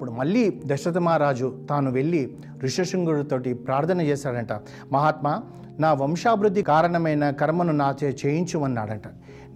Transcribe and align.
అప్పుడు 0.00 0.16
మళ్ళీ 0.16 0.62
దశరథ 0.66 0.98
మహారాజు 0.98 1.66
తాను 1.70 1.90
వెళ్ళి 1.90 2.36
ఋషశృంగుడితోటి 2.64 3.54
ప్రార్థన 3.54 4.00
చేశాడంట. 4.00 4.52
మహాత్మా 4.92 5.42
నా 5.78 5.92
వంశాభివృద్ధి 5.92 6.62
కారణమైన 6.62 7.30
కర్మను 7.30 7.72
నా 7.72 7.96
చేయించు 8.04 8.18
చేయించుమన్నాడంట 8.26 9.02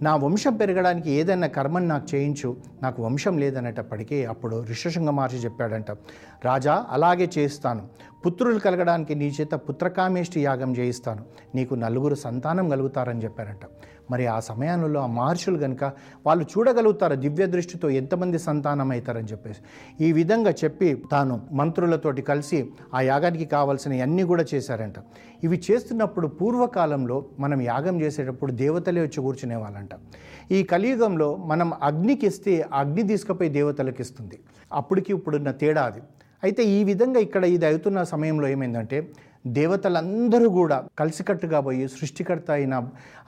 నా 0.01 0.15
వంశం 0.15 0.53
పెరగడానికి 0.55 1.11
ఏదైనా 1.11 1.47
కర్మను 1.47 1.85
నాకు 1.85 2.15
చేయించు 2.15 2.57
నాకు 2.83 3.03
వంశం 3.03 3.37
లేదనేటప్పటికీ 3.37 4.25
అప్పుడు 4.25 4.65
ఋషశృంగ 4.69 5.09
మహర్షి 5.09 5.37
చెప్పాడంట. 5.37 5.91
రాజా 6.45 6.85
అలాగే 6.89 7.29
చేస్తాను 7.37 7.81
పుత్రులు 8.25 8.59
కలగడానికి 8.59 9.15
నీ 9.15 9.27
చేత 9.41 9.53
పుత్రకామేష్టి 9.55 10.43
యాగం 10.43 10.75
చేయిస్తాను. 10.75 11.23
నీకు 11.55 11.75
నలుగురు 11.75 12.15
సంతానం 12.15 12.69
కలుగుతారని 12.69 13.23
చెప్పారంట. 13.23 13.65
మరి 14.11 14.23
ఆ 14.35 14.37
సమయంలో 14.49 14.99
ఆ 15.05 15.09
మహర్షులు 15.19 15.57
కనుక 15.63 15.83
వాళ్ళు 16.27 16.43
చూడగలుగుతారు 16.53 17.15
దివ్య 17.25 17.45
దృష్టితో 17.55 17.89
ఎంతమంది 18.01 18.39
సంతానం 18.47 18.91
అవుతారని 18.95 19.29
చెప్పేసి. 19.33 19.61
ఈ 20.05 20.09
విధంగా 20.19 20.53
చెప్పి 20.63 20.89
తాను 21.13 21.35
మంత్రులతోటి 21.59 22.23
కలిసి 22.31 22.59
ఆ 22.97 23.01
యాగానికి 23.11 23.45
కావాల్సిన 23.55 24.01
అన్నీ 24.07 24.25
కూడా 24.31 24.45
చేశారంట. 24.53 24.97
ఇవి 25.45 25.57
చేస్తున్నప్పుడు 25.67 26.27
పూర్వకాలంలో 26.39 27.17
మనం 27.39 27.61
యాగం 27.71 27.95
చేసేటప్పుడు 28.03 28.51
దేవతలే 28.63 29.01
వచ్చి 29.07 29.19
కూర్చునే 29.25 29.55
వాళ్ళంట 29.55 29.93
ఈ 30.51 30.59
కలియుగంలో 30.73 31.29
మనం 31.51 31.69
అగ్నికి 31.89 32.27
ఇస్తే 32.31 32.53
అగ్ని 32.81 33.03
తీసుకుపోయి 33.11 33.49
దేవతలకు 33.59 34.01
ఇస్తుంది. 34.05 34.37
అప్పటికి 34.71 35.09
ఇప్పుడున్న 35.17 35.51
తేడా 35.61 35.83
అది. 35.89 36.01
అయితే 36.43 36.63
ఈ 36.77 36.79
విధంగా 36.89 37.19
ఇక్కడ 37.25 37.43
ఇది 37.55 37.65
అవుతున్న 37.65 37.99
సమయంలో 38.13 38.47
ఏమైందంటే 38.55 38.97
దేవతలందరూ 39.47 40.49
కూడా 40.49 40.83
కలిసికట్టుగా 40.99 41.59
పోయి 41.59 41.87
సృష్టికర్త 41.87 42.51
అయిన 42.51 42.73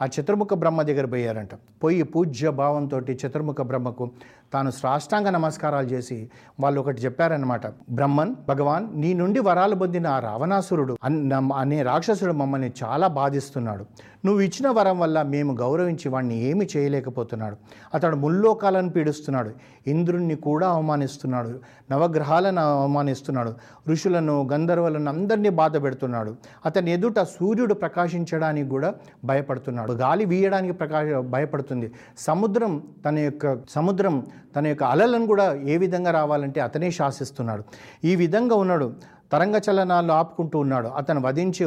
ఆ 0.01 0.05
చతుర్ముఖ 0.05 0.53
బ్రహ్మ 0.53 0.81
దగ్గర 0.81 1.05
పోయారంట. 1.05 1.49
పోయి 1.83 2.03
పూజ్య 2.03 2.49
భావంతో 2.49 2.99
చతుర్ముఖ 2.99 3.61
బ్రహ్మకు 3.61 4.11
తాను 4.53 4.71
సాష్టాంగ 4.71 5.29
నమస్కారాలు 5.29 5.87
చేసి 5.87 6.29
వాళ్ళు 6.59 6.81
ఒకటి 6.81 7.01
చెప్పారనమాట 7.01 7.67
బ్రహ్మన్ 7.67 8.35
భగవాన్ 8.49 8.87
నీ 8.93 9.13
నుండి 9.13 9.39
వరాలు 9.39 9.75
పొందిన 9.75 10.07
ఆ 10.07 10.19
రావణాసురుడు 10.19 10.97
అన్- 11.03 11.53
అనే 11.55 11.81
రాక్షసుడు 11.81 12.31
మమ్మల్ని 12.31 12.71
చాలా 12.83 13.07
బాధిస్తున్నాడు. 13.07 13.85
నువ్వు 14.25 14.41
ఇచ్చిన 14.41 14.69
వరం 14.69 14.99
వల్ల 14.99 15.21
మేము 15.21 15.53
గౌరవించి 15.53 16.09
వాడిని 16.09 16.43
ఏమి 16.43 16.67
చేయలేకపోతున్నాడు. 16.77 17.57
అతడు 17.93 18.15
ముల్లోకాలను 18.15 18.89
పీడిస్తున్నాడు. 18.89 19.51
ఇంద్రుణ్ణి 19.87 20.35
కూడా 20.35 20.69
అవమానిస్తున్నాడు. 20.69 21.59
నవగ్రహాలను 21.91 22.61
అవమానిస్తున్నాడు. 22.61 23.53
ఋషులను 23.89 24.47
గంధర్వులను 24.51 25.09
అందరినీ 25.09 25.49
బాధ 25.49 25.83
పెడుతున్నాడు. 25.83 26.35
అతని 26.65 26.91
ఎదుట 26.91 27.19
సూర్యుడు 27.19 27.73
ప్రకాశించడానికి 27.73 28.69
కూడా 28.69 28.93
భయపడుతున్నాడు. 29.25 29.91
గాలి 29.91 30.25
వీయడానికి 30.25 30.73
ప్రకాశ 30.73 31.13
భయపడుతుంది. 31.13 31.91
సముద్రం 32.17 32.83
తన 33.05 33.19
యొక్క 33.19 33.57
సముద్రం 33.69 34.25
తన 34.55 34.67
యొక్క 34.67 34.83
అలలను 34.83 35.27
కూడా 35.27 35.53
ఏ 35.53 35.77
విధంగా 35.77 36.11
రావాలంటే 36.11 36.61
అతనే 36.61 36.91
శాసిస్తున్నాడు. 36.91 37.63
ఈ 38.03 38.15
విధంగా 38.15 38.55
ఉన్నాడు. 38.55 38.93
తరంగ 39.31 39.55
చలనాలు 39.55 40.11
ఆపుకుంటూ 40.11 40.59
ఉన్నాడు. 40.59 40.87
అతను 40.87 41.21
వధించే 41.21 41.65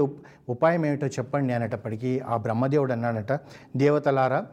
ఉపాయం 0.48 0.86
ఏమిటో 0.86 1.06
చెప్పండి 1.06 1.52
అనేటప్పటికీ 1.52 2.20
ఆ 2.28 2.36
బ్రహ్మదేవుడు 2.36 2.92
అన్నాడట 2.92 3.32
దేవతలారా 3.76 4.46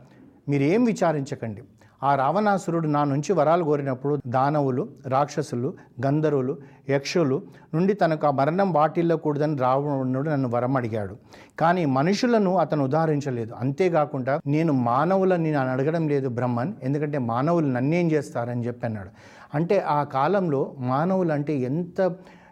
మీరేం 0.49 0.83
విచారించకండి? 0.83 1.63
ఆ 2.03 2.15
రావణాసురుడు 2.15 2.87
నా 2.87 3.03
నుంచి 3.03 3.33
వరాలు 3.33 3.63
కోరినప్పుడు 3.63 4.17
దానవులు 4.27 4.89
రాక్షసులు 5.07 5.73
గంధర్వులు 6.05 6.57
యక్షులు 6.89 7.41
నుండి 7.73 7.93
తనకు 7.93 8.27
ఆ 8.27 8.31
మరణం 8.31 8.73
వాటిల్లకూడదని 8.73 9.57
రావణుడు 9.57 10.29
నన్ను 10.29 10.49
వరం 10.49 10.77
అడిగాడు. 10.77 11.17
కానీ 11.59 11.85
మనుషులను 11.85 12.57
అతను 12.57 12.83
ఉదాహరించలేదు. 12.83 13.53
అంతేకాకుండా 13.53 14.39
నేను 14.47 14.73
మానవులని 14.73 15.51
నేను 15.51 15.69
అడగడం 15.69 16.07
లేదు 16.07 16.27
బ్రహ్మన్ 16.27 16.73
ఎందుకంటే 16.83 17.17
మానవులు 17.17 17.67
నన్నేం 17.67 18.11
చేస్తారని 18.11 18.67
చెప్పి 18.67 18.85
అన్నాడు. 18.85 19.09
అంటే 19.53 19.79
ఆ 19.79 20.03
కాలంలో 20.03 20.75
మానవులు 20.77 21.33
అంటే 21.33 21.57
ఎంత 21.57 21.99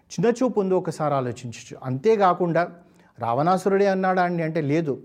చిన్నచూపు 0.06 0.60
ఉందో 0.60 0.78
ఒకసారి 0.78 1.14
ఆలోచించచ్చు. 1.14 1.78
అంతేకాకుండా 1.84 2.68
రావణాసురుడే 3.20 3.88
అన్నాడా 3.88 4.24
అండి? 4.24 4.44
అంటే 4.44 4.62
లేదు. 4.62 5.02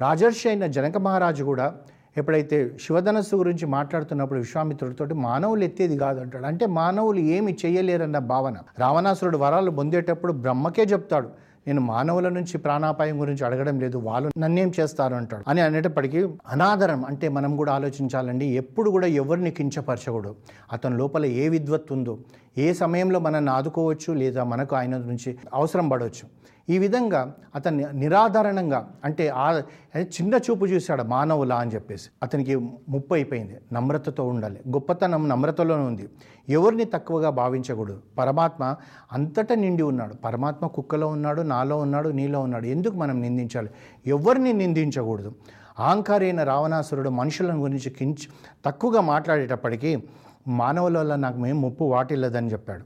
రాజర్షి 0.00 0.48
అయిన 0.48 0.66
జనక 0.66 0.98
మహారాజు 0.98 1.44
కూడా 1.44 1.74
ఎప్పుడైతే 2.16 2.70
శివధనస్సు 2.80 3.36
గురించి 3.36 3.66
మాట్లాడుతున్నప్పుడు 3.66 4.38
విశ్వామిత్రుడితోటి 4.38 5.14
మానవులు 5.14 5.64
ఎత్తేది 5.64 5.98
కాదు 5.98 6.20
అంటాడు 6.20 6.46
అంటే 6.46 6.66
మానవులు 6.66 7.18
ఏమి 7.18 7.56
చేయలేరన్న 7.66 8.18
భావన. 8.18 8.56
రావణాసురుడు 8.78 9.38
వరాలు 9.38 9.70
పొందేటప్పుడు 9.70 10.32
బ్రహ్మకే 10.32 10.82
చెప్తాడు. 10.82 11.28
నేను 11.66 11.80
మానవుల 11.80 12.28
నుంచి 12.28 12.58
ప్రాణాపాయం 12.58 13.20
గురించి 13.20 13.44
అడగడం 13.46 13.80
లేదు 13.80 13.98
వాళ్ళు 13.98 14.30
నన్నేం 14.38 14.72
చేస్తారు 14.80 15.14
అంటాడు. 15.14 15.44
అని 15.48 15.60
అనేటప్పటికీ 15.60 16.26
అనాదరం 16.48 17.04
అంటే 17.04 17.28
మనం 17.28 17.56
కూడా 17.56 17.72
ఆలోచించాలండి 17.72 18.46
ఎప్పుడు 18.46 18.90
కూడా 18.90 19.06
ఎవరిని 19.06 19.50
కించపరచకూడదు. 19.50 20.36
అతని 20.72 20.96
లోపల 20.96 21.26
ఏ 21.26 21.48
విద్వత్తు 21.48 21.94
ఉందో 21.94 22.18
ఏ 22.58 22.72
సమయంలో 22.72 23.20
మనల్ని 23.20 23.50
ఆదుకోవచ్చు 23.50 24.14
లేదా 24.14 24.44
మనకు 24.44 24.76
ఆయన 24.76 24.96
నుంచి 24.96 25.38
అవసరం 25.54 25.88
పడవచ్చు. 25.88 26.44
ఈ 26.70 26.78
విధంగా 26.78 27.34
అతన్ని 27.54 27.86
నిరాధారణంగా 27.92 28.90
అంటే 29.04 29.28
ఆ 29.28 29.62
చిన్న 29.98 30.34
చూపు 30.34 30.66
చూశాడు 30.66 31.02
మానవులా 31.02 31.56
అని 31.56 31.74
చెప్పేసి. 31.74 32.08
అతనికి 32.22 32.56
ముప్పు 32.88 33.14
అయిపోయింది. 33.14 33.56
నమ్రతతో 33.72 34.26
ఉండాలి. 34.26 34.60
గొప్పతనం 34.68 35.28
నమ్రతలోనే 35.28 35.82
ఉంది. 35.82 36.08
ఎవరిని 36.48 36.84
తక్కువగా 36.84 37.30
భావించకూడదు. 37.30 38.00
పరమాత్మ 38.18 38.74
అంతటా 39.12 39.54
నిండి 39.54 39.82
ఉన్నాడు. 39.82 40.14
పరమాత్మ 40.14 40.66
కుక్కలో 40.66 41.06
ఉన్నాడు 41.06 41.42
నాలో 41.42 41.78
ఉన్నాడు 41.78 42.08
నీలో 42.08 42.40
ఉన్నాడు. 42.40 42.66
ఎందుకు 42.66 42.96
మనం 42.96 43.20
నిందించాలి? 43.22 43.70
ఎవరిని 44.06 44.52
నిందించకూడదు? 44.52 45.32
అహంకారైన 45.78 46.42
రావణాసురుడు 46.42 47.08
మనుషులను 47.08 47.58
గురించి 47.58 47.90
కించి 47.90 48.28
తక్కువగా 48.66 49.00
మాట్లాడేటప్పటికీ 49.00 50.02
మానవుల 50.48 50.98
వల్ల 50.98 51.14
నాకు 51.14 51.38
మేము 51.38 51.60
ముప్పు 51.60 51.84
వాటిల్లదని 51.84 52.52
చెప్పాడు. 52.52 52.84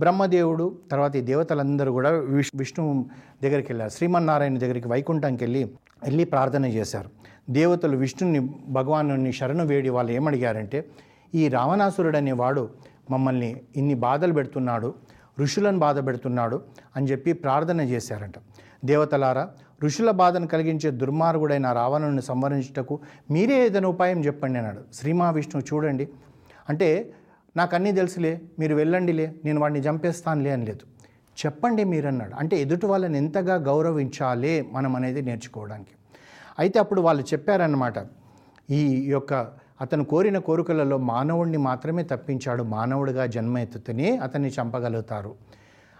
బ్రహ్మదేవుడు 0.00 0.66
తర్వాత 0.90 1.16
ఈ 1.16 1.20
దేవతలందరూ 1.20 1.92
కూడా 1.92 2.10
విష్ 2.10 2.50
విష్ణు 2.54 2.84
దగ్గరికి 3.42 3.68
వెళ్ళారు 3.72 3.90
శ్రీమన్నారాయణ 3.90 4.58
దగ్గరికి 4.58 4.88
వైకుంఠంకి 4.88 5.44
వెళ్ళి 5.44 5.62
వెళ్ళి 6.02 6.24
ప్రార్థన 6.24 6.66
చేశారు. 6.66 7.10
దేవతలు 7.50 7.96
విష్ణుని 7.96 8.40
భగవాను 8.68 9.32
శరణు 9.32 9.64
వేడి 9.64 9.88
వాళ్ళు 9.88 10.12
ఏమడిగారంటే 10.12 10.78
ఈ 11.34 11.48
రావణాసురుడు 11.48 12.16
అనేవాడు 12.16 12.70
మమ్మల్ని 13.10 13.50
ఇన్ని 13.76 13.94
బాధలు 13.94 14.32
పెడుతున్నాడు 14.32 14.94
ఋషులను 15.40 15.78
బాధ 15.78 16.06
పెడుతున్నాడు 16.06 16.56
అని 16.96 17.06
చెప్పి 17.06 17.32
ప్రార్థన 17.32 17.80
చేశారంట. 17.80 18.34
దేవతలారా 18.84 19.44
ఋషుల 19.84 20.10
బాధను 20.10 20.46
కలిగించే 20.46 20.90
దుర్మార్గుడైన 20.90 21.72
రావణుని 21.72 22.22
సంవరించుటకు 22.22 23.00
మీరే 23.30 23.66
ఏదైనా 23.66 23.88
ఉపాయం 23.88 24.20
చెప్పండి 24.24 24.58
అన్నాడు. 24.58 24.80
శ్రీ 24.94 25.12
మహావిష్ణువు 25.12 25.74
చూడండి 25.74 26.08
అంటే 26.68 26.88
నాకు 27.56 27.74
అన్నీ 27.74 27.92
తెలుసులే 27.92 28.40
మీరు 28.58 28.74
వెళ్ళండిలే 28.74 29.34
నేను 29.44 29.60
వాడిని 29.60 29.80
చంపేస్తానులే 29.80 30.50
అని 30.50 30.66
లేదు. 30.66 30.84
చెప్పండి 31.46 31.84
మీరు 31.84 32.06
అన్నాడు 32.06 32.34
అంటే 32.34 32.62
ఎదుటి 32.62 32.86
వాళ్ళని 32.86 33.18
ఎంతగా 33.18 33.54
గౌరవించాలే 33.54 34.64
మనం 34.72 34.96
అనేది 34.96 35.22
నేర్చుకోవడానికి. 35.22 35.90
అయితే 36.58 36.78
అప్పుడు 36.78 37.00
వాళ్ళు 37.00 37.22
చెప్పారన్నమాట 37.22 37.94
ఈ 38.70 39.04
యొక్క 39.10 39.48
అతను 39.80 40.04
కోరిన 40.04 40.38
కోరికలలో 40.38 40.98
మానవుడిని 40.98 41.56
మాత్రమే 41.56 42.02
తప్పించాడు 42.02 42.62
మానవుడిగా 42.62 43.26
జన్మ 43.26 43.58
ఎత్తుతూనే 43.58 44.16
అతన్ని 44.16 44.48
చంపగలుగుతారు. 44.48 45.34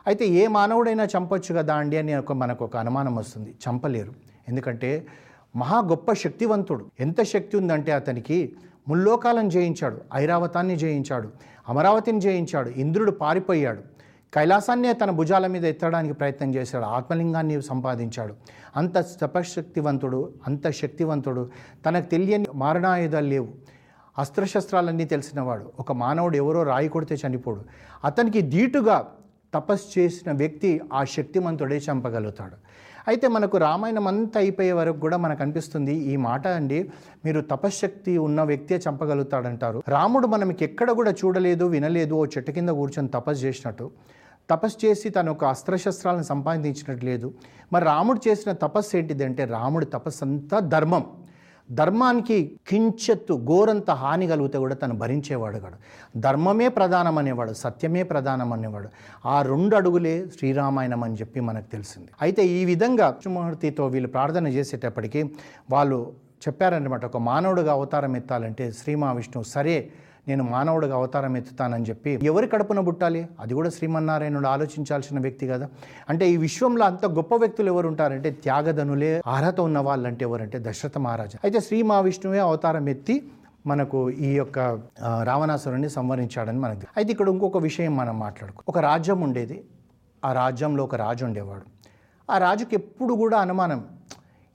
అయితే 0.07 0.27
ఏ 0.27 0.47
మానవుడైనా 0.47 1.05
చంపొచ్చు 1.05 1.55
కదా 1.55 1.75
అండి 1.75 1.97
అని 1.97 2.15
ఒక 2.15 2.33
మనకు 2.33 2.65
ఒక 2.65 2.77
అనుమానం 2.77 3.17
వస్తుంది. 3.17 3.55
చంపలేరు. 3.69 4.13
ఎందుకంటే 4.49 5.07
మహా 5.57 5.79
గొప్ప 5.79 6.13
శక్తివంతుడు. 6.13 6.91
ఎంత 7.01 7.23
శక్తి 7.23 7.57
ఉందంటే 7.57 7.93
అతనికి 7.93 8.57
ముల్లోకాలను 8.89 9.51
జయించాడు 9.51 10.01
ఐరావతాన్ని 10.15 10.77
జయించాడు 10.77 11.29
అమరావతిని 11.69 12.21
జయించాడు 12.21 12.69
ఇంద్రుడు 12.69 13.11
పారిపోయాడు. 13.11 13.83
కైలాసాన్నే 14.35 14.93
తన 14.93 15.11
భుజాల 15.11 15.47
మీద 15.47 15.65
ఎత్తడానికి 15.65 16.15
ప్రయత్నం 16.15 16.55
చేశాడు 16.55 16.85
ఆత్మలింగాన్ని 16.85 17.63
సంపాదించాడు. 17.63 18.35
అంత 18.77 18.99
తపశక్తివంతుడు 18.99 20.33
అంత 20.47 20.71
శక్తివంతుడు 20.71 21.51
తనకు 21.87 22.07
తెలియని 22.07 22.47
మారణాయుధాలు 22.55 23.27
లేవు. 23.27 23.49
అస్త్రశస్త్రాలన్నీ 24.19 25.05
తెలిసినవాడు. 25.05 25.73
ఒక 25.81 25.93
మానవుడు 25.93 26.37
ఎవరో 26.37 26.63
రాయి 26.63 26.89
కొడితే 26.89 27.17
చనిపోడు. 27.27 27.65
అతనికి 28.05 28.43
ధీటుగా 28.43 29.09
తపస్సు 29.55 29.99
చేసిన 29.99 30.33
వ్యక్తి 30.33 30.81
ఆ 30.93 31.05
శక్తిమంతుడే 31.05 31.77
చంపగలుగుతాడు. 31.77 32.57
అయితే 33.09 33.29
మనకు 33.29 33.57
రామాయణం 33.57 34.07
అంతా 34.07 34.41
అయిపోయే 34.41 34.73
వరకు 34.73 34.99
కూడా 35.01 35.17
మనకు 35.17 35.43
అనిపిస్తుంది 35.43 35.95
ఈ 35.95 36.17
మాట 36.17 36.47
అండి 36.49 36.91
మీరు 37.25 37.41
తపశ్శక్తి 37.41 38.19
ఉన్న 38.19 38.43
వ్యక్తే 38.43 38.81
చంపగలుగుతాడంటారు. 38.89 39.83
రాముడు 39.89 40.27
మనకి 40.27 40.65
ఎక్కడ 40.65 40.91
కూడా 40.91 41.11
చూడలేదు 41.11 41.65
వినలేదు 41.65 42.15
ఓ 42.15 42.27
చెట్టు 42.27 42.51
కింద 42.51 42.69
కూర్చొని 42.69 43.09
తపస్సు 43.09 43.45
చేసినట్టు. 43.45 43.91
తపస్సు 44.51 44.87
చేసి 44.87 45.11
తను 45.11 45.33
ఒక 45.33 45.45
అస్త్రశస్త్రాలను 45.45 46.23
సంపాదించినట్టు 46.23 47.05
లేదు. 47.05 47.35
మరి 47.73 47.85
రాముడు 47.85 48.29
చేసిన 48.29 48.53
తపస్సు 48.53 48.97
ఏంటిదంటే 48.97 49.45
రాముడి 49.45 49.87
తపస్సు 49.87 50.25
అంతా 50.25 50.59
ధర్మం. 50.61 51.05
ధర్మానికి 51.71 52.37
కించెత్తు 52.69 53.35
ఘోరంత 53.49 53.91
హాని 53.91 54.27
కలిగితే 54.27 54.59
కూడా 54.59 54.75
తను 54.75 54.95
భరించేవాడు 54.95 55.59
కాడు. 55.59 55.77
ధర్మమే 56.19 56.69
ప్రధానం 56.69 57.19
అనేవాడు 57.19 57.53
సత్యమే 57.65 58.03
ప్రధానం 58.03 58.53
అనేవాడు. 58.53 58.89
ఆ 59.27 59.37
రెండు 59.43 59.77
అడుగులే 59.77 60.15
శ్రీరామాయణం 60.37 61.03
అని 61.05 61.15
చెప్పి 61.15 61.41
మనకు 61.41 61.69
తెలిసింది. 61.71 62.11
అయితే 62.23 62.45
ఈ 62.59 62.65
విధంగా 62.65 63.07
కృష్ణమూర్తితో 63.11 63.87
వీళ్ళు 63.87 64.09
ప్రార్థన 64.09 64.49
చేసేటప్పటికీ 64.59 65.23
వాళ్ళు 65.75 66.01
చెప్పారనమాట 66.47 67.05
ఒక 67.05 67.19
మానవుడిగా 67.31 67.73
అవతారం 67.73 68.13
ఎత్తాలంటే 68.17 68.67
శ్రీ 68.73 68.93
మహావిష్ణువు 68.95 69.47
సరే 69.57 69.77
నేను 70.29 70.45
మానవుడిగా 70.45 70.97
అవతారం 70.97 71.37
ఎత్తుతానని 71.37 71.85
చెప్పి 71.85 72.21
ఎవరి 72.23 72.47
కడుపున 72.47 72.81
పుట్టాలి? 72.81 73.29
అది 73.41 73.55
కూడా 73.55 73.71
శ్రీమన్నారాయణుడు 73.71 74.47
ఆలోచించాల్సిన 74.47 75.21
వ్యక్తి 75.21 75.47
కదా. 75.47 75.69
అంటే 76.09 76.31
ఈ 76.31 76.37
విశ్వంలో 76.37 76.85
అంత 76.85 77.07
గొప్ప 77.07 77.35
వ్యక్తులు 77.35 77.73
ఎవరు 77.73 77.89
ఉంటారంటే 77.89 78.31
త్యాగధనులే 78.31 79.23
అర్హత 79.27 79.61
ఉన్న 79.61 79.79
వాళ్ళంటే 79.79 80.25
ఎవరంటే 80.25 80.59
దశరథ 80.59 80.99
మహారాజా. 80.99 81.39
అయితే 81.45 81.61
శ్రీ 81.61 81.83
మహావిష్ణువే 81.83 82.39
అవతారం 82.39 82.89
ఎత్తి 82.89 83.23
మనకు 83.67 84.11
ఈ 84.11 84.33
యొక్క 84.33 84.59
రావణాసురుణ్ణి 84.59 85.25
రావణాసురుడిని 85.25 85.91
సంవరించాడని 85.91 86.59
మనకు 86.59 86.81
అయితే 86.97 87.13
ఇక్కడ 87.13 87.29
ఇంకొక 87.29 87.59
విషయం 87.59 87.97
మనం 87.97 88.19
మాట్లాడుకో 88.19 88.63
ఒక 88.69 88.79
రాజ్యం 88.79 89.21
ఉండేది. 89.21 89.65
ఆ 90.25 90.33
రాజ్యంలో 90.33 90.85
ఒక 90.85 90.95
రాజు 90.95 91.25
ఉండేవాడు. 91.25 91.63
ఆ 92.33 92.39
రాజుకి 92.39 92.75
ఎప్పుడు 92.75 93.15
కూడా 93.15 93.39
అనుమానం. 93.39 93.85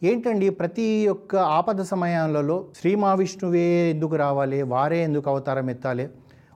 ఏంటండి 0.03 0.49
ప్రతి 0.49 1.07
ఒక్క 1.07 1.35
ఆపద 1.35 1.81
సమయాలలో 1.81 2.65
శ్రీ 2.79 2.95
మహావిష్ణువే 2.95 3.89
ఎందుకు 3.89 4.15
రావాలి? 4.15 4.61
వారే 4.61 5.03
ఎందుకు 5.03 5.29
అవతారం 5.29 5.69
ఎత్తాలి? 5.69 6.09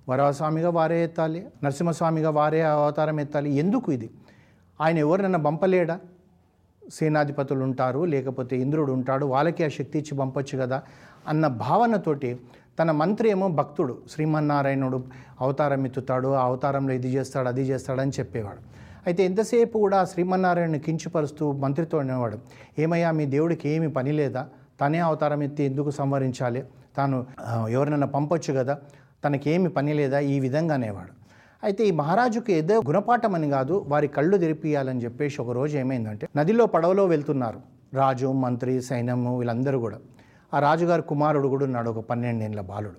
వరాస్వామిగా 0.09 0.69
వారే 0.69 1.03
ఎత్తాలి? 1.03 1.45
నరసింహస్వామిగా 1.63 2.29
వారే 2.29 2.61
అవతారం 2.61 3.19
ఎత్తాలి? 3.19 3.49
ఎందుకు 3.49 3.91
ఇది? 3.91 4.09
ఆయన 4.81 4.97
ఎవరినన్నా 4.97 5.39
బంపలేడా 5.39 5.99
సేనాధిపతులు 6.89 7.63
ఉంటారు 7.63 8.05
లేకపోతే 8.05 8.57
ఇంద్రుడు 8.57 8.91
ఉంటాడు 8.91 9.25
వాళ్ళకి 9.25 9.63
ఆ 9.63 9.67
శక్తి 9.67 9.99
ఇచ్చి 9.99 10.17
పంపొచ్చు 10.17 10.57
కదా 10.57 10.81
అన్న 11.27 11.47
భావనతోటి 11.47 12.39
తన 12.79 12.91
మంత్రి 12.91 13.29
ఏమో 13.29 13.47
భక్తుడు 13.47 13.97
శ్రీమన్నారాయణుడు 14.11 15.03
అవతారం 15.41 15.85
ఎత్తుతాడు 15.85 16.27
ఆ 16.27 16.45
అవతారంలో 16.45 16.93
ఇది 16.93 17.07
చేస్తాడు 17.07 17.47
అది 17.47 17.61
చేస్తాడని 17.61 18.11
చెప్పేవాడు. 18.19 18.61
అయితే 19.07 19.25
ఎంతసేపు 19.25 19.79
కూడా 19.79 20.05
శ్రీమన్నారాయణను 20.05 20.79
కించుపరుస్తూ 20.79 21.51
మంత్రితో 21.51 21.97
అనేవాడు. 21.97 22.37
ఏమయ్యా 22.79 23.11
మీ 23.11 23.25
దేవుడికి 23.25 23.69
ఏమి 23.69 23.89
పని 23.89 24.11
లేదా? 24.11 24.47
తనే 24.81 24.99
అవతారం 24.99 25.43
ఎత్తి 25.43 25.63
ఎందుకు 25.63 25.89
సంవరించాలి 25.89 26.63
తాను 26.97 27.25
ఎవరినైనా 27.69 28.07
పంపొచ్చు 28.07 28.53
కదా? 28.53 28.77
తనకేమి 29.25 29.69
పని 29.69 29.93
లేదా? 29.93 30.19
ఈ 30.19 30.39
విధంగా 30.39 30.73
అనేవాడు. 30.73 31.13
అయితే 31.63 31.87
ఈ 31.87 31.91
మహారాజుకి 31.91 32.53
ఏదో 32.53 32.81
గుణపాఠం 32.87 33.35
అని 33.35 33.49
కాదు 33.49 33.85
వారి 33.87 34.07
కళ్ళు 34.07 34.37
తెరిపియాలని 34.37 35.03
చెప్పేసి 35.03 35.41
ఒక 35.41 35.51
రోజు 35.51 35.77
ఏమైందంటే 35.77 36.27
నదిలో 36.35 36.65
పడవలో 36.65 37.05
వెళ్తున్నారు 37.05 37.59
రాజు 37.93 38.27
మంత్రి 38.27 38.81
సైన్యము 38.81 39.37
వీళ్ళందరూ 39.37 39.79
కూడా. 39.79 39.99
ఆ 40.53 40.59
రాజుగారి 40.59 41.01
కుమారుడు 41.01 41.47
కూడా 41.47 41.65
ఉన్నాడు 41.65 41.89
ఒక 41.89 41.99
పన్నెండేళ్ళ 41.99 42.61
బాలుడు. 42.61 42.95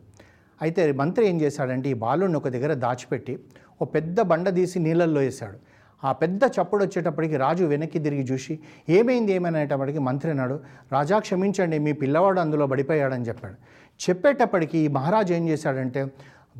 అయితే 0.62 0.92
మంత్రి 0.92 1.28
ఏం 1.28 1.40
చేశాడంటే 1.40 1.90
ఈ 1.90 1.94
బాలుడిని 1.94 2.38
ఒక 2.38 2.48
దగ్గర 2.48 2.74
దాచిపెట్టి 2.74 3.38
ఓ 3.82 3.84
పెద్ద 3.84 4.20
బండ 4.20 4.54
తీసి 4.54 4.78
నీళ్ళల్లో 4.78 5.20
వేశాడు. 5.20 5.69
ఆ 6.04 6.12
పెద్ద 6.12 6.42
చప్పుడు 6.56 6.84
వచ్చేటప్పటికి 6.84 7.36
రాజు 7.36 7.64
వెనక్కి 7.64 7.98
తిరిగి 7.98 8.22
చూసి 8.22 8.54
ఏమైంది 8.88 9.32
ఏమనేటప్పటికి 9.32 9.98
మంత్రి 9.98 10.30
అన్నాడు 10.30 10.60
రాజా 10.92 11.18
క్షమించండి 11.18 11.78
మీ 11.78 11.92
పిల్లవాడు 11.92 12.40
అందులో 12.40 12.66
పడిపోయాడని 12.66 13.24
చెప్పాడు. 13.24 13.56
చెప్పేటప్పటికి 14.00 14.78
ఈ 14.78 14.88
మహారాజు 14.88 15.32
ఏం 15.34 15.48
చేశాడంటే 15.48 16.02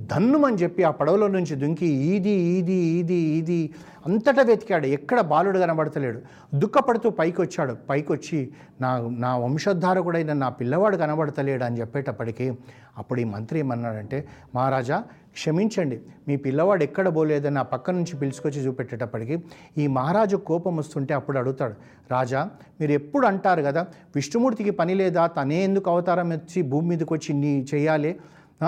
దన్నుమని 0.01 0.57
చెప్పి 0.57 0.83
ఆ 0.83 0.91
పడవలో 0.91 1.29
నుంచి 1.29 1.57
దుంకి 1.57 1.87
ఈది 1.87 2.31
ఈది 2.31 2.73
ఈది 2.73 3.15
ఈది 3.15 3.71
అంతటా 4.07 4.43
వెతికాడు. 4.43 4.87
ఎక్కడ 4.87 5.21
బాలుడు 5.21 5.59
కనబడతలేడు. 5.59 6.21
దుఃఖపడుతూ 6.55 7.11
పైకి 7.11 7.41
వచ్చాడు 7.41 7.77
పైకి 7.89 8.13
వచ్చి 8.13 8.51
నా 8.81 9.09
నా 9.19 9.37
వంశోద్ధారకుడైన 9.37 10.33
నా 10.33 10.49
పిల్లవాడు 10.49 10.97
కనబడతలేడు 10.97 11.65
అని 11.65 11.81
చెప్పేటప్పటికి 11.81 12.59
అప్పుడు 12.99 13.21
ఈ 13.21 13.25
మంత్రి 13.25 13.59
ఏమన్నాడంటే 13.59 14.29
మహారాజా 14.55 15.05
క్షమించండి. 15.33 16.01
మీ 16.29 16.37
పిల్లవాడు 16.37 16.83
ఎక్కడ 16.83 17.15
పోలేదని 17.17 17.55
నా 17.55 17.63
పక్క 17.63 17.91
నుంచి 17.91 18.17
పిలుచుకొచ్చి 18.17 18.61
చూపెట్టేటప్పటికి 18.67 19.43
ఈ 19.79 19.87
మహారాజు 19.87 20.37
కోపం 20.37 20.77
వస్తుంటే 20.77 21.15
అప్పుడు 21.15 21.39
అడుగుతాడు 21.39 21.75
రాజా 22.11 22.51
మీరు 22.81 22.93
ఎప్పుడు 22.93 23.27
అంటారు 23.27 23.63
కదా 23.63 23.87
విష్ణుమూర్తికి 24.15 24.71
పని 24.71 24.95
లేదా? 24.95 25.27
తనే 25.27 25.65
ఎందుకు 25.65 25.91
అవతారం 25.91 26.29
వచ్చి 26.31 26.63
భూమి 26.63 26.89
మీదకి 26.89 27.13
వచ్చి 27.13 27.33
నీ 27.35 27.67
చేయాలి? 27.75 28.17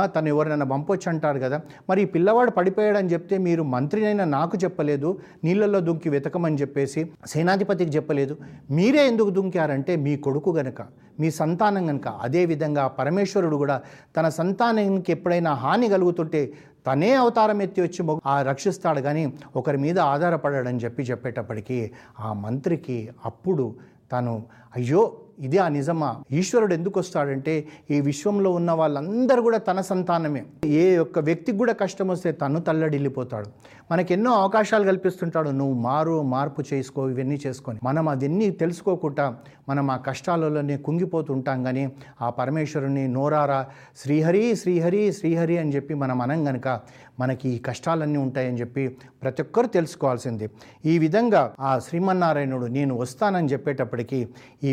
తను 0.06 0.28
ఎవరినైనా 0.28 0.64
పంపొచ్చు 0.64 1.08
అంటారు 1.08 1.38
కదా. 1.38 1.60
మరి 1.90 2.02
ఈ 2.02 2.04
పిల్లవాడు 2.04 2.50
పడిపోయాడని 2.50 3.08
చెప్తే 3.08 3.38
మీరు 3.38 3.62
మంత్రినైనా 3.62 4.24
నాకు 4.24 4.58
చెప్పలేదు 4.64 5.18
నీళ్ళల్లో 5.44 5.80
దుంకి 5.80 6.08
వెతకమని 6.08 6.56
చెప్పేసి 6.56 7.12
సేనాధిపతికి 7.26 7.90
చెప్పలేదు. 7.90 8.36
మీరే 8.70 9.06
ఎందుకు 9.06 9.30
దుంకారంటే 9.30 9.96
మీ 9.96 10.16
కొడుకు 10.16 10.50
గనక 10.50 10.82
మీ 11.20 11.30
సంతానం 11.30 11.86
కనుక 11.86 12.08
అదేవిధంగా 12.08 12.86
పరమేశ్వరుడు 12.86 13.56
కూడా 13.56 13.80
తన 14.16 14.28
సంతానానికి 14.28 15.12
ఎప్పుడైనా 15.12 15.52
హాని 15.54 15.88
కలుగుతుంటే 15.88 16.52
తనే 16.86 17.14
అవతారం 17.14 17.62
ఎత్తి 17.62 17.80
వచ్చి 17.82 18.18
ఆ 18.26 18.42
రక్షిస్తాడు. 18.42 19.00
కానీ 19.00 19.32
ఒకరి 19.56 19.78
మీద 19.78 19.98
ఆధారపడాడని 19.98 20.78
చెప్పి 20.78 21.02
చెప్పేటప్పటికీ 21.02 21.90
ఆ 22.20 22.32
మంత్రికి 22.32 23.10
అప్పుడు 23.24 23.74
తను 24.12 24.42
అయ్యో 24.76 25.12
ఇది 25.42 25.58
ఆ 25.58 25.68
నిజమా? 25.68 26.10
ఈశ్వరుడు 26.32 26.74
ఎందుకు 26.74 27.00
వస్తాడంటే 27.00 27.68
ఈ 27.90 28.00
విశ్వంలో 28.00 28.50
ఉన్న 28.50 28.70
వాళ్ళందరూ 28.72 29.42
కూడా 29.42 29.58
తన 29.58 29.80
సంతానమే. 29.80 30.42
ఏ 30.66 30.96
ఒక్క 30.96 31.18
వ్యక్తికి 31.18 31.58
కూడా 31.58 31.72
కష్టం 31.72 32.08
వస్తే 32.08 32.32
తను 32.32 32.60
తల్లడిల్లిపోతాడు. 32.60 33.48
మనకి 33.90 34.14
ఎన్నో 34.14 34.32
అవకాశాలు 34.32 34.84
కల్పిస్తుంటాడు. 34.84 35.50
నువ్వు 35.50 35.74
మారు 35.80 36.22
మార్పు 36.22 36.64
చేసుకో 36.74 37.08
ఇవన్నీ 37.10 37.40
చేసుకొని. 37.46 37.78
మనం 37.82 38.08
అదన్నీ 38.08 38.50
తెలుసుకోకుండా 38.50 39.36
మనం 39.68 39.90
ఆ 39.90 39.96
కష్టాలలోనే 39.96 40.76
కుంగిపోతుంటాం 40.76 41.62
కానీ 41.64 41.92
ఆ 42.22 42.30
పరమేశ్వరుని 42.30 43.08
నోరారా 43.08 43.66
శ్రీహరి 43.96 44.56
శ్రీహరి 44.56 45.12
శ్రీహరి 45.12 45.58
అని 45.58 45.74
చెప్పి 45.74 45.94
మనం 45.94 46.20
అనం 46.20 46.48
గనక 46.48 46.80
మనకి 47.20 47.48
ఈ 47.48 47.58
కష్టాలన్నీ 47.58 48.18
ఉంటాయని 48.18 48.60
చెప్పి 48.60 48.88
ప్రతి 49.22 49.42
ఒక్కరు 49.42 49.66
తెలుసుకోవాల్సింది. 49.66 50.50
ఈ 50.86 50.98
విధంగా 50.98 51.54
ఆ 51.60 51.78
శ్రీమన్నారాయణుడు 51.78 52.66
నేను 52.66 52.94
వస్తానని 52.94 53.48
చెప్పేటప్పటికీ 53.48 54.28
ఈ 54.64 54.72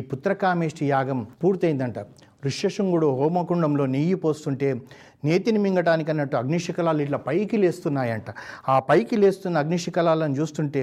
పుత్రకామేష్టి 0.60 0.86
యాగం 0.94 1.20
పూర్తయిందంట. 1.42 1.98
ఋష్యశృంగుడు 2.46 3.08
హోమకుండంలో 3.20 3.86
నెయ్యి 3.96 4.18
పోస్తుంటే 4.24 4.70
నేతిని 5.28 5.60
మింగటానికి 5.66 6.10
అన్నట్టు 6.12 6.36
అగ్నిశిఖలాలు 6.42 7.02
ఇట్లా 7.06 7.20
పైకి 7.28 7.58
లేస్తున్నాయంట. 7.64 8.30
ఆ 8.70 8.76
పైకి 8.90 9.16
లేస్తున్న 9.24 9.64
అగ్నిశిఖలాలను 9.64 10.36
చూస్తుంటే 10.40 10.82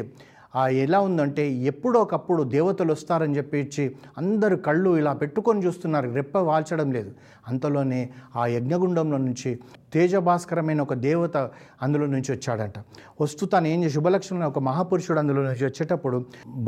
ఆ 0.57 0.63
ఎలా 0.85 0.99
ఉందంటే 1.07 1.45
ఎప్పుడో 1.71 1.99
ఒకప్పుడు 2.07 2.43
దేవతలు 2.57 2.91
వస్తారని 2.93 3.37
చెప్పేసి 3.37 3.85
అందరు 4.19 4.57
కళ్ళు 4.67 4.91
ఇలా 5.01 5.13
పెట్టుకొని 5.13 5.61
చూస్తున్నారు. 5.67 6.09
రెప్ప 6.19 6.39
వాల్చడం 6.51 6.89
లేదు. 6.97 7.11
అంతలోనే 7.49 8.01
ఆ 8.37 8.45
యజ్ఞగుండంలో 8.57 9.19
నుంచి 9.19 9.51
తేజభాస్కరమైన 9.93 10.81
ఒక 10.87 10.95
దేవత 11.09 11.37
అందులో 11.83 12.07
నుంచి 12.15 12.31
వచ్చాడంట. 12.35 12.79
వస్తూ 13.21 13.47
తాను 13.47 13.69
ఏం 13.75 13.83
శుభలక్ష్మణ 13.91 14.45
ఒక 14.53 14.59
మహాపురుషుడు 14.69 15.19
అందులో 15.19 15.43
నుంచి 15.49 15.65
వచ్చేటప్పుడు 15.71 16.19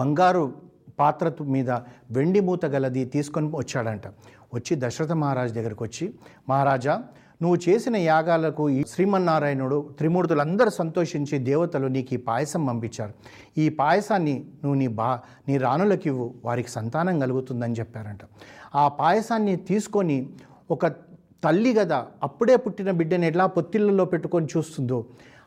బంగారు 0.01 0.68
పాత్ర 1.00 1.29
మీద 1.56 1.71
వెండి 2.17 2.41
మూత 2.49 2.67
గలది 2.75 3.05
తీసుకొని 3.15 3.49
వచ్చాడంట. 3.61 4.06
వచ్చి 4.55 4.75
దశరథ 4.83 5.12
మహారాజు 5.23 5.53
దగ్గరికి 5.59 5.83
వచ్చి 5.87 6.05
మహారాజా 6.50 6.95
నువ్వు 7.43 7.59
చేసిన 7.64 7.97
యాగాలకు 8.11 8.62
ఈ 8.76 8.78
శ్రీమన్నారాయణుడు 8.93 9.76
త్రిమూర్తులందరూ 9.99 10.71
సంతోషించి 10.78 11.37
దేవతలు 11.49 11.88
నీకు 11.97 12.14
ఈ 12.17 12.19
పాయసం 12.28 12.62
పంపించారు. 12.69 13.12
ఈ 13.62 13.67
పాయసాన్ని 13.81 14.35
నువ్వు 14.62 14.76
నీ 14.81 14.88
బా 15.00 15.11
నీ 15.49 15.57
రాణులకు 15.67 16.09
ఇవ్వు 16.12 16.26
వారికి 16.47 16.71
సంతానం 16.76 17.19
కలుగుతుందని 17.25 17.76
చెప్పారంట. 17.81 18.23
ఆ 18.83 18.85
పాయసాన్ని 19.00 19.55
తీసుకొని 19.71 20.19
ఒక 20.76 20.87
తల్లి 21.45 21.73
కదా 21.81 21.99
అప్పుడే 22.26 22.57
పుట్టిన 22.57 22.90
బిడ్డని 23.00 23.26
ఎట్లా 23.26 23.45
పొత్తిళ్ళలో 23.57 24.05
పెట్టుకొని 24.12 24.47
చూస్తుందో 24.57 24.99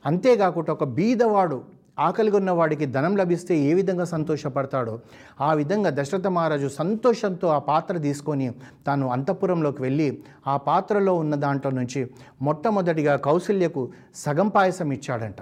అంతేకాకుండా 0.06 0.72
ఒక 0.78 0.86
బీదవాడు 0.98 1.58
ఆకలిగా 2.06 2.38
ఉన్నవాడికి 2.38 2.86
ధనం 2.96 3.14
లభిస్తే 3.18 3.54
ఏ 3.70 3.72
విధంగా 3.74 4.06
సంతోషపడతాడో 4.14 4.94
ఆ 5.42 5.50
విధంగా 5.54 5.90
దశరథ 6.00 6.28
మహారాజు 6.28 6.68
సంతోషంతో 6.80 7.48
ఆ 7.48 7.60
పాత్ర 7.72 7.96
తీసుకొని 8.08 8.48
తాను 8.88 9.08
అంతఃపురంలోకి 9.08 9.82
వెళ్ళి 9.82 10.10
ఆ 10.48 10.58
పాత్రలో 10.70 11.16
ఉన్న 11.16 11.36
దాంట్లో 11.46 11.72
నుంచి 11.80 12.02
మొట్టమొదటిగా 12.42 13.16
కౌశల్యకు 13.28 13.84
సగం 14.26 14.50
పాయసం 14.56 14.92
ఇచ్చాడంట. 14.98 15.40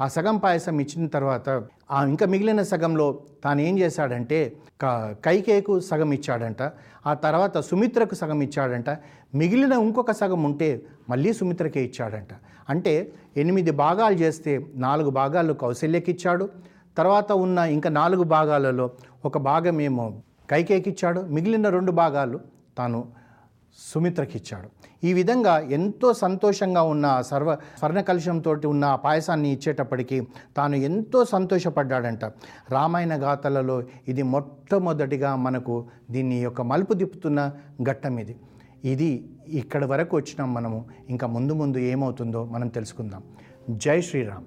ఆ 0.00 0.06
సగం 0.08 0.36
పాయసం 0.36 0.76
ఇచ్చిన 0.80 1.06
తర్వాత 1.06 1.48
ఆ 1.90 1.98
ఇంకా 2.04 2.26
మిగిలిన 2.26 2.62
సగంలో 2.70 3.06
తాను 3.44 3.60
ఏం 3.60 3.74
చేశాడంటే 3.78 4.38
క 4.82 4.86
కైకేకు 5.24 5.74
సగం 5.90 6.10
ఇచ్చాడంట. 6.12 6.62
ఆ 7.06 7.12
తర్వాత 7.24 7.58
సుమిత్రకు 7.68 8.14
సగం 8.14 8.40
ఇచ్చాడంట. 8.46 8.90
మిగిలిన 9.34 9.74
ఇంకొక 9.86 10.12
సగం 10.20 10.42
ఉంటే 10.44 10.68
మళ్ళీ 11.08 11.32
సుమిత్రకే 11.32 11.82
ఇచ్చాడంట. 11.84 12.32
అంటే 12.68 13.12
ఎనిమిది 13.36 13.70
భాగాలు 13.70 14.14
చేస్తే 14.14 14.52
నాలుగు 14.74 15.10
భాగాలు 15.10 15.52
కౌశల్యకిచ్చాడు. 15.52 16.48
తర్వాత 16.96 17.32
ఉన్న 17.32 17.58
ఇంకా 17.58 17.90
నాలుగు 17.90 18.22
భాగాలలో 18.22 18.90
ఒక 19.24 19.38
భాగం 19.38 19.80
ఏమో 19.80 20.06
కైకేకిచ్చాడు. 20.50 21.20
మిగిలిన 21.20 21.68
రెండు 21.68 21.92
భాగాలు 21.92 22.40
తాను 22.78 23.00
సుమిత్రకిచ్చాడు. 23.78 24.68
ఈ 25.04 25.12
విధంగా 25.12 25.58
ఎంతో 25.58 26.12
సంతోషంగా 26.12 26.82
ఉన్న 26.82 27.06
సర్వ 27.20 27.56
స్వర్ణకలుషంతో 27.78 28.52
ఉన్న 28.66 28.84
ఆ 28.84 28.96
పాయసాన్ని 28.96 29.48
ఇచ్చేటప్పటికీ 29.52 30.18
తాను 30.56 30.76
ఎంతో 30.76 31.24
సంతోషపడ్డాడంట. 31.24 32.24
రామాయణ 32.70 33.14
గాథలలో 33.24 33.82
ఇది 34.08 34.22
మొట్టమొదటిగా 34.22 35.36
మనకు 35.36 35.86
దీన్ని 36.10 36.38
యొక్క 36.42 36.62
మలుపు 36.62 36.94
తిప్పుతున్న 36.94 37.52
ఘట్టం 37.82 38.18
ఇది. 38.18 38.36
ఇది 38.84 39.28
ఇక్కడ 39.48 39.84
వరకు 39.84 40.16
వచ్చినాం 40.16 40.54
మనము. 40.54 40.84
ఇంకా 41.08 41.26
ముందు 41.26 41.52
ముందు 41.52 41.78
ఏమవుతుందో 41.78 42.44
మనం 42.44 42.68
తెలుసుకుందాం. 42.68 43.22
జై 43.70 44.00
శ్రీరామ్. 44.00 44.44